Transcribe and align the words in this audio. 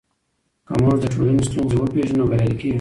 که 0.65 0.73
موږ 0.81 0.97
د 1.01 1.05
ټولنې 1.13 1.41
ستونزې 1.49 1.75
وپېژنو 1.77 2.17
نو 2.19 2.29
بریالي 2.29 2.55
کیږو. 2.59 2.69